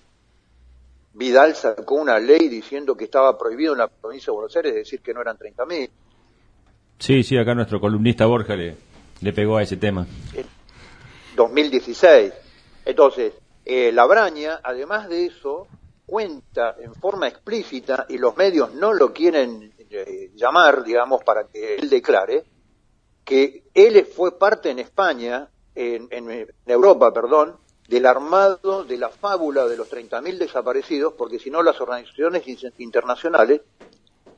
Vidal 1.14 1.56
sacó 1.56 1.96
una 1.96 2.18
ley 2.20 2.48
diciendo 2.48 2.96
que 2.96 3.04
estaba 3.04 3.36
prohibido 3.36 3.72
en 3.72 3.78
la 3.80 3.88
provincia 3.88 4.26
de 4.26 4.34
Buenos 4.36 4.54
Aires 4.56 4.74
decir 4.74 5.00
que 5.00 5.12
no 5.12 5.20
eran 5.20 5.36
30.000. 5.36 5.90
Sí, 7.00 7.22
sí, 7.24 7.36
acá 7.36 7.54
nuestro 7.54 7.80
columnista 7.80 8.26
Borja 8.26 8.54
le, 8.54 8.76
pegó 9.32 9.56
a 9.56 9.62
ese 9.62 9.76
tema. 9.78 10.06
2016. 11.34 12.32
Entonces, 12.84 13.32
eh, 13.64 13.90
la 13.90 14.04
Braña, 14.06 14.60
además 14.62 15.08
de 15.08 15.26
eso, 15.26 15.66
cuenta 16.06 16.76
en 16.80 16.94
forma 16.94 17.26
explícita, 17.28 18.06
y 18.08 18.18
los 18.18 18.36
medios 18.36 18.74
no 18.74 18.92
lo 18.92 19.12
quieren 19.12 19.72
eh, 19.90 20.30
llamar, 20.34 20.84
digamos, 20.84 21.24
para 21.24 21.44
que 21.48 21.76
él 21.76 21.88
declare, 21.88 22.44
que 23.24 23.64
él 23.74 24.06
fue 24.06 24.38
parte 24.38 24.70
en 24.70 24.78
España, 24.78 25.48
en, 25.74 26.06
en- 26.10 26.30
en 26.30 26.46
Europa, 26.66 27.12
perdón, 27.14 27.56
del 27.88 28.06
armado 28.06 28.84
de 28.84 28.98
la 28.98 29.08
fábula 29.08 29.66
de 29.66 29.76
los 29.76 29.88
30.000 29.90 30.36
desaparecidos, 30.38 31.14
porque 31.16 31.38
si 31.38 31.50
no 31.50 31.62
las 31.62 31.80
organizaciones 31.80 32.46
in- 32.46 32.58
internacionales 32.78 33.62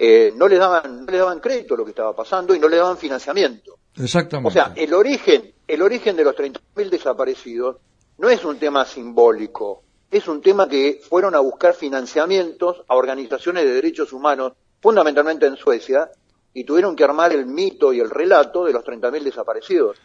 eh, 0.05 0.33
no 0.35 0.49
le 0.49 0.59
daban 0.59 1.07
no 1.07 1.13
le 1.13 1.19
daban 1.19 1.39
crédito 1.39 1.75
a 1.75 1.77
lo 1.77 1.85
que 1.85 1.91
estaba 1.91 2.13
pasando 2.13 2.57
y 2.57 2.59
no 2.59 2.67
le 2.67 2.77
daban 2.77 2.99
financiamiento. 2.99 3.79
Exactamente. 3.97 4.49
O 4.49 4.51
sea, 4.51 4.73
el 4.75 4.93
origen, 4.95 5.55
el 5.69 5.81
origen 5.81 6.17
de 6.17 6.25
los 6.25 6.35
30.000 6.35 6.91
desaparecidos 6.91 7.77
no 8.19 8.29
es 8.29 8.45
un 8.45 8.59
tema 8.59 8.85
simbólico, 8.85 9.85
es 10.11 10.27
un 10.27 10.43
tema 10.43 10.69
que 10.69 11.01
fueron 11.09 11.37
a 11.37 11.39
buscar 11.39 11.75
financiamientos 11.75 12.83
a 12.89 12.97
organizaciones 12.97 13.63
de 13.63 13.75
derechos 13.75 14.13
humanos, 14.13 14.55
fundamentalmente 14.81 15.47
en 15.47 15.55
Suecia, 15.55 16.11
y 16.53 16.65
tuvieron 16.65 16.97
que 16.97 17.05
armar 17.05 17.33
el 17.33 17.47
mito 17.47 17.93
y 17.93 18.01
el 18.01 18.11
relato 18.11 18.65
de 18.65 18.73
los 18.73 18.85
30.000 18.85 19.23
desaparecidos. 19.23 19.99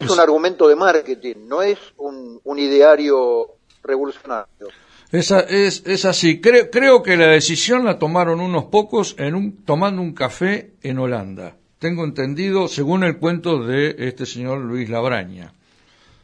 Es 0.00 0.10
un 0.10 0.18
argumento 0.18 0.66
de 0.66 0.74
marketing, 0.74 1.46
no 1.46 1.62
es 1.62 1.78
un, 1.98 2.40
un 2.42 2.58
ideario 2.58 3.54
revolucionario. 3.84 4.66
Esa, 5.10 5.40
es, 5.40 5.84
es 5.86 6.04
así. 6.04 6.40
Creo, 6.40 6.70
creo 6.70 7.02
que 7.02 7.16
la 7.16 7.28
decisión 7.28 7.84
la 7.84 7.98
tomaron 7.98 8.40
unos 8.40 8.64
pocos 8.64 9.16
en 9.18 9.34
un, 9.34 9.64
tomando 9.64 10.02
un 10.02 10.12
café 10.12 10.72
en 10.82 10.98
Holanda. 10.98 11.56
Tengo 11.78 12.04
entendido, 12.04 12.68
según 12.68 13.04
el 13.04 13.18
cuento 13.18 13.64
de 13.64 13.94
este 13.98 14.26
señor 14.26 14.58
Luis 14.58 14.90
Labraña. 14.90 15.52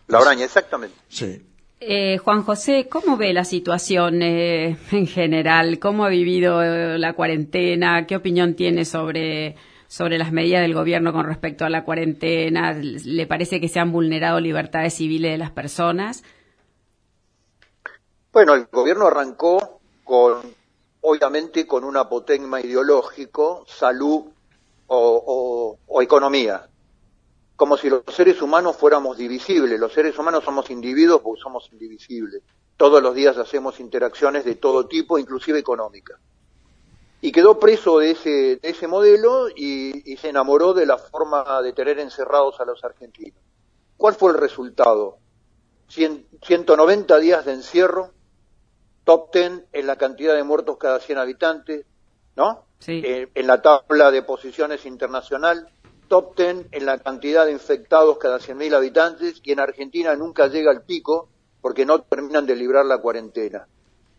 La 0.09 0.21
Braña, 0.21 0.45
exactamente. 0.45 0.97
Sí. 1.09 1.41
Eh, 1.81 2.19
Juan 2.19 2.43
José, 2.43 2.89
¿cómo 2.91 3.17
ve 3.17 3.33
la 3.33 3.45
situación 3.45 4.23
eh, 4.23 4.77
en 4.93 5.07
general? 5.07 5.79
¿Cómo 5.79 6.05
ha 6.05 6.09
vivido 6.09 6.63
eh, 6.63 6.99
la 6.99 7.15
cuarentena? 7.15 8.07
¿Qué 8.07 8.17
opinión 8.17 8.55
tiene 8.55 8.85
sobre, 8.85 9.57
sobre 9.87 10.19
las 10.19 10.33
medidas 10.33 10.63
del 10.63 10.75
gobierno 10.75 11.13
con 11.13 11.27
respecto 11.27 11.65
a 11.65 11.71
la 11.71 11.85
cuarentena? 11.85 12.73
¿Le 12.73 13.27
parece 13.27 13.61
que 13.61 13.69
se 13.69 13.81
han 13.81 13.93
vulnerado 13.93 14.41
libertades 14.41 14.95
civiles 14.95 15.33
de 15.33 15.39
las 15.39 15.51
personas? 15.51 16.23
Bueno, 18.35 18.55
el 18.55 18.67
gobierno 18.67 19.07
arrancó 19.07 19.81
con, 20.05 20.43
obviamente, 21.03 21.67
con 21.69 21.85
un 21.85 21.97
apotegma 21.97 22.61
ideológico, 22.61 23.65
salud 23.69 24.25
o, 24.89 25.79
economía. 26.03 26.69
Como 27.57 27.77
si 27.77 27.91
los 27.91 28.03
seres 28.09 28.43
humanos 28.43 28.77
fuéramos 28.77 29.17
divisibles. 29.19 29.79
Los 29.79 29.93
seres 29.93 30.19
humanos 30.19 30.45
somos 30.45 30.71
individuos 30.71 31.23
porque 31.23 31.43
somos 31.43 31.71
indivisibles. 31.73 32.43
Todos 32.77 33.03
los 33.03 33.15
días 33.15 33.39
hacemos 33.39 33.81
interacciones 33.81 34.45
de 34.45 34.57
todo 34.57 34.87
tipo, 34.89 35.19
inclusive 35.19 35.61
económicas. 35.61 36.19
Y 37.21 37.33
quedó 37.33 37.61
preso 37.61 38.01
de 38.01 38.13
ese, 38.13 38.31
de 38.57 38.71
ese 38.71 38.89
modelo 38.89 39.49
y, 39.49 40.13
y 40.13 40.17
se 40.19 40.31
enamoró 40.31 40.75
de 40.75 40.87
la 40.87 40.99
forma 40.99 41.63
de 41.63 41.73
tener 41.73 42.01
encerrados 42.01 42.61
a 42.61 42.67
los 42.67 42.85
argentinos. 42.85 43.41
¿Cuál 43.97 44.15
fue 44.17 44.33
el 44.33 44.39
resultado? 44.39 45.19
Cien- 45.89 46.27
190 46.43 47.19
días 47.19 47.45
de 47.47 47.55
encierro, 47.55 48.14
top 49.05 49.33
10 49.33 49.65
en 49.73 49.87
la 49.87 49.97
cantidad 49.97 50.35
de 50.35 50.43
muertos 50.43 50.77
cada 50.79 51.01
100 51.01 51.19
habitantes, 51.19 51.87
¿no? 52.37 52.65
Sí. 52.79 53.03
Eh, 53.05 53.29
en 53.35 53.47
la 53.47 53.63
tabla 53.63 54.11
de 54.11 54.23
posiciones 54.23 54.85
internacional, 54.87 55.69
top 56.09 56.37
10 56.37 56.67
en 56.73 56.87
la 56.87 56.99
cantidad 56.99 57.47
de 57.47 57.53
infectados 57.53 58.19
cada 58.19 58.39
100.000 58.39 58.75
habitantes 58.75 59.41
y 59.43 59.53
en 59.53 59.61
Argentina 59.61 60.15
nunca 60.17 60.49
llega 60.49 60.71
al 60.71 60.83
pico 60.83 61.29
porque 61.61 61.87
no 61.87 62.03
terminan 62.03 62.47
de 62.47 62.57
librar 62.57 62.85
la 62.85 62.99
cuarentena. 62.99 63.67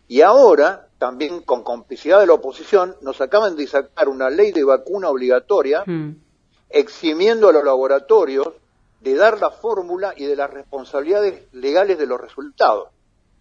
Y 0.08 0.22
ahora, 0.22 0.88
también 0.98 1.42
con 1.42 1.63
complicidad 1.63 2.20
de 2.20 2.27
la 2.27 2.34
oposición, 2.34 2.96
nos 3.01 3.22
acaban 3.22 3.56
de 3.56 3.68
sacar 3.68 4.08
una 4.08 4.30
ley 4.30 4.51
de 4.51 4.63
vacuna 4.63 5.10
obligatoria 5.10 5.84
Hmm. 5.86 6.15
eximiendo 6.70 7.50
a 7.50 7.54
los 7.54 7.63
laboratorios 7.63 8.48
de 9.01 9.15
dar 9.15 9.39
la 9.39 9.51
fórmula 9.51 10.13
y 10.18 10.25
de 10.25 10.36
las 10.36 10.50
responsabilidades 10.50 11.44
legales 11.54 11.98
de 11.98 12.08
los 12.08 12.20
resultados. 12.20 12.89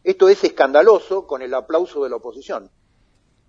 Esto 0.05 0.29
es 0.29 0.45
escandaloso 0.45 1.27
con 1.27 1.43
el 1.43 1.55
aplauso 1.55 2.05
de 2.05 2.11
la 2.11 2.17
oposición. 2.17 2.71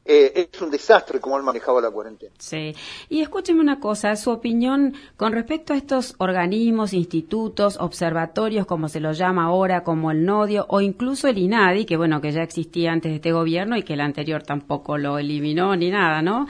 Eh, 0.07 0.49
es 0.53 0.61
un 0.61 0.69
desastre 0.69 1.19
cómo 1.19 1.35
han 1.35 1.43
manejado 1.43 1.81
la 1.81 1.89
cuarentena. 1.89 2.31
Sí. 2.37 2.75
Y 3.09 3.21
escúcheme 3.21 3.59
una 3.59 3.79
cosa, 3.79 4.15
su 4.15 4.29
opinión 4.29 4.93
con 5.17 5.33
respecto 5.33 5.73
a 5.73 5.77
estos 5.77 6.13
organismos, 6.19 6.93
institutos, 6.93 7.77
observatorios, 7.79 8.67
como 8.67 8.87
se 8.87 8.99
los 8.99 9.17
llama 9.17 9.45
ahora, 9.45 9.83
como 9.83 10.11
el 10.11 10.23
NODIO 10.23 10.67
o 10.69 10.79
incluso 10.79 11.27
el 11.27 11.39
INADI, 11.39 11.85
que 11.85 11.97
bueno, 11.97 12.21
que 12.21 12.31
ya 12.31 12.43
existía 12.43 12.91
antes 12.91 13.11
de 13.11 13.15
este 13.15 13.31
gobierno 13.31 13.77
y 13.77 13.83
que 13.83 13.93
el 13.93 14.01
anterior 14.01 14.43
tampoco 14.43 14.99
lo 14.99 15.17
eliminó 15.17 15.75
ni 15.75 15.89
nada, 15.89 16.21
¿no? 16.21 16.45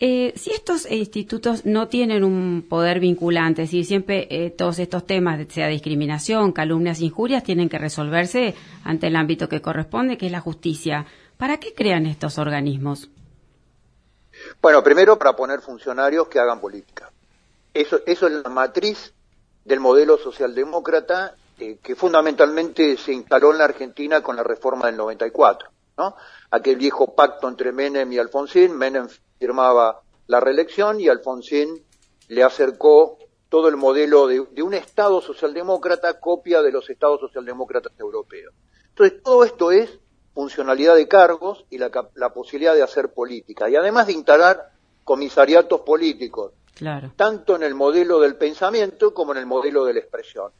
Eh, 0.00 0.32
si 0.36 0.50
estos 0.50 0.90
institutos 0.90 1.64
no 1.64 1.88
tienen 1.88 2.24
un 2.24 2.66
poder 2.68 2.98
vinculante, 2.98 3.62
es 3.62 3.68
decir, 3.68 3.84
siempre 3.84 4.26
eh, 4.30 4.50
todos 4.50 4.78
estos 4.78 5.06
temas, 5.06 5.40
sea 5.50 5.68
discriminación, 5.68 6.52
calumnias, 6.52 7.00
injurias, 7.00 7.44
tienen 7.44 7.68
que 7.68 7.78
resolverse 7.78 8.54
ante 8.82 9.06
el 9.06 9.16
ámbito 9.16 9.48
que 9.48 9.62
corresponde, 9.62 10.18
que 10.18 10.26
es 10.26 10.32
la 10.32 10.40
justicia. 10.40 11.06
¿Para 11.36 11.58
qué 11.58 11.74
crean 11.74 12.06
estos 12.06 12.38
organismos? 12.38 13.08
Bueno, 14.60 14.82
primero 14.82 15.16
para 15.16 15.36
poner 15.36 15.60
funcionarios 15.60 16.28
que 16.28 16.40
hagan 16.40 16.60
política. 16.60 17.10
Eso, 17.72 18.00
eso 18.06 18.26
es 18.26 18.32
la 18.32 18.50
matriz 18.50 19.12
del 19.64 19.80
modelo 19.80 20.18
socialdemócrata 20.18 21.34
eh, 21.58 21.78
que 21.82 21.94
fundamentalmente 21.94 22.96
se 22.96 23.12
instaló 23.12 23.52
en 23.52 23.58
la 23.58 23.64
Argentina 23.64 24.22
con 24.22 24.34
la 24.34 24.42
reforma 24.42 24.86
del 24.86 24.96
94, 24.96 25.68
¿no? 25.98 26.16
Aquel 26.50 26.76
viejo 26.76 27.14
pacto 27.14 27.48
entre 27.48 27.70
Menem 27.70 28.12
y 28.12 28.18
Alfonsín, 28.18 28.76
Menem 28.76 29.08
firmaba 29.38 30.00
la 30.26 30.40
reelección 30.40 31.00
y 31.00 31.08
Alfonsín 31.08 31.84
le 32.28 32.42
acercó 32.42 33.18
todo 33.48 33.68
el 33.68 33.76
modelo 33.76 34.26
de, 34.26 34.44
de 34.52 34.62
un 34.62 34.74
Estado 34.74 35.20
socialdemócrata 35.20 36.18
copia 36.18 36.62
de 36.62 36.72
los 36.72 36.88
Estados 36.90 37.20
socialdemócratas 37.20 37.92
europeos. 37.98 38.52
Entonces, 38.88 39.22
todo 39.22 39.44
esto 39.44 39.70
es 39.70 39.98
funcionalidad 40.34 40.96
de 40.96 41.06
cargos 41.06 41.64
y 41.70 41.78
la, 41.78 41.90
la 42.14 42.32
posibilidad 42.32 42.74
de 42.74 42.82
hacer 42.82 43.12
política. 43.12 43.68
Y 43.68 43.76
además 43.76 44.06
de 44.08 44.14
instalar 44.14 44.70
comisariatos 45.04 45.80
políticos, 45.82 46.52
Claro. 46.74 47.12
tanto 47.14 47.54
en 47.54 47.62
el 47.62 47.74
modelo 47.74 48.18
del 48.18 48.34
pensamiento 48.36 49.14
como 49.14 49.30
en 49.32 49.38
el 49.38 49.46
modelo 49.46 49.84
de 49.84 49.92
la 49.94 50.00
expresión. 50.00 50.50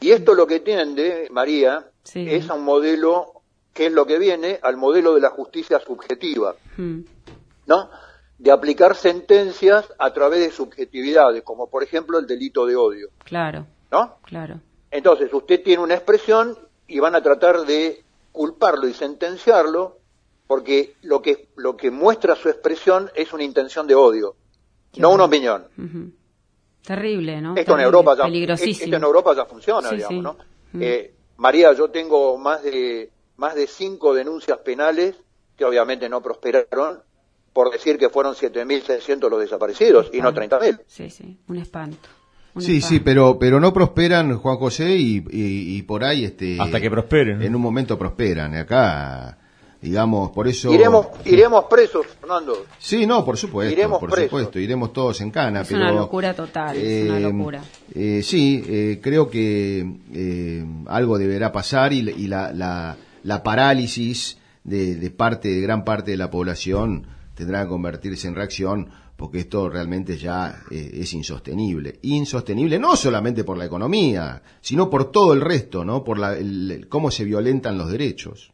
Y 0.00 0.10
esto 0.12 0.34
lo 0.34 0.46
que 0.46 0.60
tiende, 0.60 1.28
María, 1.30 1.90
Sí. 2.02 2.24
es 2.30 2.48
a 2.48 2.54
un 2.54 2.64
modelo 2.64 3.42
que 3.74 3.86
es 3.86 3.92
lo 3.92 4.06
que 4.06 4.18
viene 4.18 4.58
al 4.62 4.76
modelo 4.78 5.14
de 5.14 5.20
la 5.20 5.30
justicia 5.30 5.80
subjetiva, 5.80 6.54
Hmm. 6.78 7.00
¿No? 7.66 7.90
De 8.38 8.50
aplicar 8.50 8.94
sentencias 8.96 9.86
a 9.98 10.12
través 10.12 10.40
de 10.40 10.50
subjetividades, 10.50 11.42
como 11.42 11.68
por 11.68 11.82
ejemplo 11.82 12.18
el 12.18 12.26
delito 12.26 12.66
de 12.66 12.76
odio, 12.76 13.08
Claro, 13.24 13.66
¿no? 13.90 14.18
claro. 14.22 14.60
Entonces, 14.90 15.32
usted 15.32 15.62
tiene 15.62 15.82
una 15.82 15.94
expresión 15.94 16.56
y 16.86 16.98
van 17.00 17.14
a 17.14 17.22
tratar 17.22 17.60
de 17.62 18.04
culparlo 18.32 18.86
y 18.88 18.94
sentenciarlo 18.94 19.98
porque 20.46 20.94
lo 21.02 21.22
que, 21.22 21.48
lo 21.56 21.76
que 21.76 21.90
muestra 21.90 22.36
su 22.36 22.48
expresión 22.48 23.10
es 23.14 23.32
una 23.32 23.44
intención 23.44 23.86
de 23.86 23.94
odio, 23.94 24.36
no 24.96 25.10
una 25.10 25.24
opinión. 25.24 25.66
Terrible, 26.82 27.40
¿no? 27.40 27.56
Esto 27.56 27.74
en 27.74 27.80
Europa 27.80 28.14
ya, 28.16 28.24
Peligrosísimo. 28.24 28.84
esto 28.84 28.96
en 28.96 29.02
Europa 29.02 29.34
ya 29.34 29.46
funciona, 29.46 29.88
Sí, 29.88 29.96
digamos, 29.96 30.14
sí. 30.14 30.20
¿no? 30.20 30.82
Eh, 30.84 31.14
María, 31.38 31.72
yo 31.72 31.88
tengo 31.90 32.36
más 32.36 32.62
de 32.62 33.10
más 33.36 33.54
de 33.54 33.66
cinco 33.66 34.14
denuncias 34.14 34.58
penales 34.58 35.16
que 35.56 35.64
obviamente 35.64 36.08
no 36.08 36.20
prosperaron 36.22 37.00
por 37.54 37.70
decir 37.72 37.96
que 37.96 38.10
fueron 38.10 38.34
7.600 38.34 39.30
los 39.30 39.40
desaparecidos 39.40 40.10
y 40.12 40.20
no 40.20 40.28
Espanto. 40.28 40.58
30.000. 40.58 40.80
Sí, 40.86 41.08
sí, 41.08 41.38
un 41.48 41.56
espanto. 41.56 42.08
un 42.54 42.60
Sí, 42.62 42.80
sí, 42.82 43.00
pero 43.00 43.38
pero 43.38 43.58
no 43.60 43.72
prosperan 43.72 44.36
Juan 44.36 44.56
José 44.58 44.94
y, 44.96 45.24
y- 45.30 45.76
y 45.78 45.82
por 45.82 46.04
ahí 46.04 46.24
este 46.26 46.60
Hasta 46.60 46.80
que 46.80 46.90
prosperen. 46.90 47.40
En 47.40 47.54
un 47.54 47.62
momento 47.62 47.96
prosperan. 47.98 48.54
Acá 48.56 49.38
digamos, 49.80 50.30
por 50.30 50.48
eso 50.48 50.72
Iremos 50.72 51.08
iremos 51.26 51.64
presos, 51.68 52.06
Fernando. 52.18 52.64
Sí, 52.78 53.06
no, 53.06 53.22
por 53.22 53.36
supuesto, 53.36 53.70
Iremos 53.72 54.00
por 54.00 54.08
presos. 54.10 54.30
supuesto, 54.30 54.58
iremos 54.58 54.92
todos 54.94 55.20
en 55.20 55.30
cana, 55.30 55.60
Es 55.60 55.68
pero 55.68 55.80
una 55.80 55.92
locura 55.92 56.32
total, 56.34 56.74
es 56.76 57.10
una 57.10 57.20
locura. 57.20 57.62
eh, 57.94 58.22
sí, 58.24 58.64
eh, 58.66 58.98
creo 59.02 59.28
que 59.28 59.86
eh, 60.14 60.64
algo 60.86 61.18
deberá 61.18 61.52
pasar 61.52 61.92
y, 61.92 62.00
la- 62.02 62.10
y 62.12 62.26
la, 62.28 62.50
la, 62.54 62.96
la 63.24 63.42
parálisis 63.42 64.38
de, 64.64 64.94
de 64.96 65.10
parte 65.10 65.48
de 65.50 65.60
gran 65.60 65.84
parte 65.84 66.12
de 66.12 66.16
la 66.16 66.30
población 66.30 67.06
tendrá 67.34 67.62
que 67.62 67.68
convertirse 67.68 68.28
en 68.28 68.34
reacción 68.34 68.90
porque 69.16 69.40
esto 69.40 69.68
realmente 69.68 70.16
ya 70.16 70.62
eh, 70.70 70.90
es 70.94 71.12
insostenible. 71.14 71.98
Insostenible 72.02 72.78
no 72.78 72.96
solamente 72.96 73.44
por 73.44 73.56
la 73.56 73.64
economía, 73.66 74.42
sino 74.60 74.90
por 74.90 75.10
todo 75.12 75.32
el 75.32 75.40
resto, 75.40 75.84
¿no? 75.84 76.02
Por 76.02 76.18
la, 76.18 76.36
el- 76.36 76.70
el- 76.70 76.88
cómo 76.88 77.10
se 77.10 77.24
violentan 77.24 77.78
los 77.78 77.90
derechos. 77.90 78.52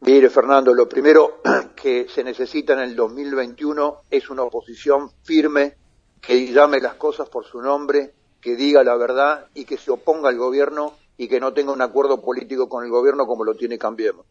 Mire, 0.00 0.28
Fernando, 0.30 0.72
lo 0.74 0.88
primero 0.88 1.40
que 1.76 2.06
se 2.08 2.24
necesita 2.24 2.72
en 2.74 2.80
el 2.80 2.96
2021 2.96 4.02
es 4.10 4.30
una 4.30 4.42
oposición 4.42 5.10
firme 5.22 5.74
que 6.20 6.50
llame 6.52 6.80
las 6.80 6.94
cosas 6.94 7.28
por 7.28 7.44
su 7.44 7.60
nombre, 7.60 8.14
que 8.40 8.56
diga 8.56 8.82
la 8.84 8.96
verdad 8.96 9.46
y 9.54 9.64
que 9.66 9.76
se 9.76 9.90
oponga 9.90 10.28
al 10.30 10.38
gobierno 10.38 10.94
y 11.18 11.28
que 11.28 11.38
no 11.40 11.52
tenga 11.52 11.72
un 11.72 11.82
acuerdo 11.82 12.22
político 12.22 12.68
con 12.68 12.84
el 12.84 12.90
gobierno 12.90 13.26
como 13.26 13.44
lo 13.44 13.54
tiene 13.54 13.78
Cambiemos. 13.78 14.24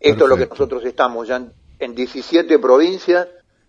Esto 0.00 0.24
es 0.24 0.30
lo 0.30 0.36
que 0.36 0.46
nosotros 0.46 0.84
estamos 0.84 1.28
ya 1.28 1.40
en, 1.82 1.90
en 1.90 1.94
17 1.94 2.58
provincias 2.58 3.28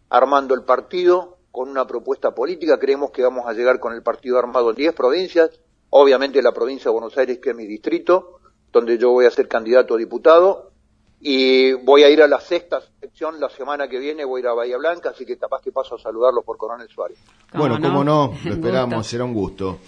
armando 0.09 0.53
el 0.53 0.63
partido 0.63 1.37
con 1.51 1.69
una 1.69 1.85
propuesta 1.85 2.33
política. 2.33 2.79
Creemos 2.79 3.11
que 3.11 3.23
vamos 3.23 3.45
a 3.47 3.53
llegar 3.53 3.79
con 3.79 3.93
el 3.93 4.01
partido 4.01 4.39
armado 4.39 4.71
en 4.71 4.75
10 4.75 4.93
provincias. 4.93 5.51
Obviamente 5.89 6.41
la 6.41 6.51
provincia 6.51 6.85
de 6.85 6.93
Buenos 6.93 7.17
Aires, 7.17 7.39
que 7.39 7.51
es 7.51 7.55
mi 7.55 7.67
distrito, 7.67 8.39
donde 8.71 8.97
yo 8.97 9.11
voy 9.11 9.25
a 9.25 9.31
ser 9.31 9.47
candidato 9.47 9.95
a 9.95 9.97
diputado. 9.97 10.71
Y 11.19 11.71
voy 11.73 12.03
a 12.03 12.09
ir 12.09 12.21
a 12.21 12.27
la 12.27 12.41
sexta 12.41 12.81
sección 12.99 13.39
la 13.39 13.49
semana 13.49 13.87
que 13.87 13.97
viene, 13.97 14.25
voy 14.25 14.39
a 14.39 14.41
ir 14.41 14.47
a 14.47 14.53
Bahía 14.53 14.77
Blanca, 14.77 15.11
así 15.11 15.25
que 15.25 15.37
capaz 15.37 15.61
que 15.61 15.71
paso 15.71 15.95
a 15.95 15.99
saludarlos 15.99 16.43
por 16.43 16.57
Coronel 16.57 16.89
Suárez. 16.89 17.17
¿Cómo 17.51 17.63
bueno, 17.63 17.79
no? 17.79 17.87
cómo 17.87 18.03
no, 18.03 18.33
lo 18.45 18.53
esperamos, 18.53 19.07
será 19.07 19.23
un 19.23 19.33
gusto. 19.33 19.79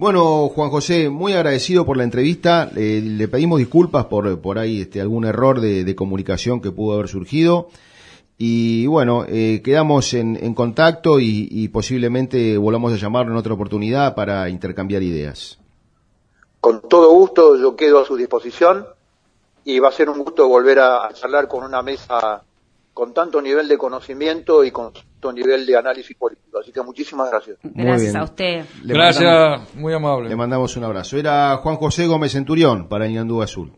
Bueno, 0.00 0.48
Juan 0.48 0.70
José, 0.70 1.10
muy 1.10 1.34
agradecido 1.34 1.84
por 1.84 1.98
la 1.98 2.04
entrevista. 2.04 2.70
Le 2.72 3.28
pedimos 3.28 3.58
disculpas 3.58 4.06
por, 4.06 4.40
por 4.40 4.58
ahí 4.58 4.80
este, 4.80 4.98
algún 4.98 5.26
error 5.26 5.60
de, 5.60 5.94
comunicación 5.94 6.62
que 6.62 6.70
pudo 6.70 6.94
haber 6.94 7.08
surgido. 7.08 7.68
Y 8.38 8.86
bueno, 8.86 9.26
eh, 9.28 9.60
quedamos 9.62 10.14
en, 10.14 10.54
contacto 10.54 11.20
y, 11.20 11.68
posiblemente 11.68 12.56
volvamos 12.56 12.94
a 12.94 12.96
llamarlo 12.96 13.32
en 13.32 13.36
otra 13.36 13.52
oportunidad 13.52 14.14
para 14.14 14.48
intercambiar 14.48 15.02
ideas. 15.02 15.58
Con 16.62 16.80
todo 16.80 17.10
gusto, 17.10 17.58
yo 17.58 17.76
quedo 17.76 18.00
a 18.00 18.06
su 18.06 18.16
disposición 18.16 18.86
y 19.66 19.80
va 19.80 19.90
a 19.90 19.92
ser 19.92 20.08
un 20.08 20.20
gusto 20.24 20.48
volver 20.48 20.78
a, 20.78 21.08
a 21.08 21.12
charlar 21.12 21.46
con 21.46 21.62
una 21.62 21.82
mesa 21.82 22.42
con 22.94 23.12
tanto 23.12 23.42
nivel 23.42 23.68
de 23.68 23.76
conocimiento 23.76 24.64
y 24.64 24.70
con 24.70 24.94
nivel 25.32 25.66
de 25.66 25.76
análisis 25.76 26.16
político. 26.16 26.58
Así 26.60 26.72
que 26.72 26.82
muchísimas 26.82 27.30
gracias. 27.30 27.58
Muy 27.62 27.84
Gracias 27.84 28.12
bien. 28.12 28.16
a 28.16 28.24
usted. 28.24 28.64
Le 28.84 28.94
Gracias, 28.94 29.24
mandamos- 29.24 29.74
muy 29.74 29.92
amable. 29.94 30.28
le 30.28 30.36
mandamos 30.36 30.76
un 30.76 30.84
abrazo. 30.84 31.16
Era 31.18 31.56
Juan 31.58 31.76
José 31.76 32.06
Gómez 32.06 32.32
Centurión 32.32 32.88
para 32.88 33.06
Ñandú 33.06 33.42
Azul. 33.42 33.72